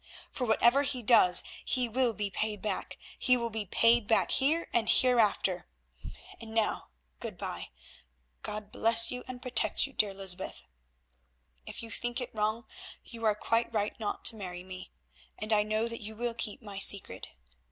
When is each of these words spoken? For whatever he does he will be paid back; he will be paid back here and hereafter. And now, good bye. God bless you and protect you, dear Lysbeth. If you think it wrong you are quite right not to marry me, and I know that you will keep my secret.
For 0.31 0.47
whatever 0.47 0.81
he 0.81 1.03
does 1.03 1.43
he 1.63 1.87
will 1.87 2.15
be 2.15 2.31
paid 2.31 2.59
back; 2.59 2.97
he 3.19 3.37
will 3.37 3.51
be 3.51 3.65
paid 3.67 4.07
back 4.07 4.31
here 4.31 4.67
and 4.73 4.89
hereafter. 4.89 5.67
And 6.39 6.55
now, 6.55 6.87
good 7.19 7.37
bye. 7.37 7.69
God 8.41 8.71
bless 8.71 9.11
you 9.11 9.23
and 9.27 9.43
protect 9.43 9.85
you, 9.85 9.93
dear 9.93 10.11
Lysbeth. 10.15 10.63
If 11.67 11.83
you 11.83 11.91
think 11.91 12.19
it 12.19 12.33
wrong 12.33 12.65
you 13.05 13.23
are 13.25 13.35
quite 13.35 13.71
right 13.71 13.93
not 13.99 14.25
to 14.25 14.35
marry 14.35 14.63
me, 14.63 14.89
and 15.37 15.53
I 15.53 15.61
know 15.61 15.87
that 15.87 16.01
you 16.01 16.15
will 16.15 16.33
keep 16.33 16.63
my 16.63 16.79
secret. 16.79 17.27